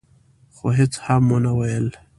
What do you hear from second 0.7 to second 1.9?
هيڅ هم ونه ويل.